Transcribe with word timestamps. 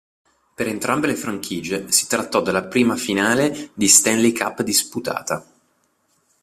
Per 0.55 0.67
entrambe 0.67 1.05
le 1.05 1.15
franchigie 1.15 1.91
si 1.91 2.07
trattò 2.07 2.41
della 2.41 2.63
prima 2.63 2.95
finale 2.95 3.69
di 3.75 3.87
Stanley 3.87 4.31
Cup 4.33 4.63
disputata. 4.63 5.45